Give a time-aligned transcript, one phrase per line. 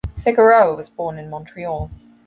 [0.23, 1.91] Figueroa was born in Montreal.